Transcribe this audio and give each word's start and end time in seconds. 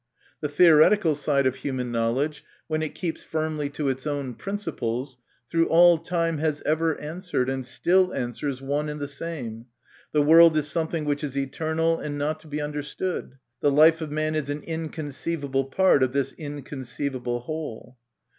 The 0.39 0.49
theoretical 0.49 1.13
side 1.13 1.45
of 1.45 1.57
human 1.57 1.91
knowledge, 1.91 2.43
when 2.65 2.81
it 2.81 2.95
keeps 2.95 3.23
firmly 3.23 3.69
to 3.69 3.87
its 3.87 4.07
own 4.07 4.33
principles, 4.33 5.19
through 5.47 5.67
all 5.67 5.99
time 5.99 6.39
has 6.39 6.59
ever 6.61 6.99
answered 6.99 7.51
and 7.51 7.63
still 7.63 8.11
answers 8.11 8.63
one 8.63 8.89
and 8.89 8.99
the 8.99 9.07
same," 9.07 9.67
The 10.11 10.23
world 10.23 10.57
is 10.57 10.65
something 10.67 11.05
which 11.05 11.23
is 11.23 11.37
eternal 11.37 11.99
and 11.99 12.17
not 12.17 12.39
to 12.39 12.47
be 12.47 12.59
under 12.59 12.81
stood. 12.81 13.37
The 13.59 13.69
life 13.69 14.01
of 14.01 14.11
man 14.11 14.33
is 14.33 14.49
an 14.49 14.61
inconceivable 14.63 15.65
part 15.65 16.01
of 16.01 16.13
this 16.13 16.33
inconceivable 16.33 17.41
whole." 17.41 17.99